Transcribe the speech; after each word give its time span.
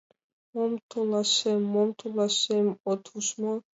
—Мом 0.53 0.73
толашем, 0.91 1.61
мом 1.73 1.89
толашем, 1.99 2.67
от 2.91 3.03
уж 3.17 3.27
мо. 3.41 3.53